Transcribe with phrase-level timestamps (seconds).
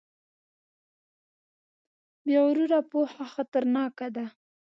[2.23, 4.25] بې غروره پوهه خطرناکه ده.